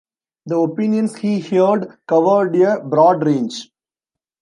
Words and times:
The 0.47 0.57
opinions 0.57 1.15
he 1.17 1.39
heard 1.39 1.95
covered 2.07 2.55
a 2.55 2.79
broad 2.83 3.23
range. 3.23 3.67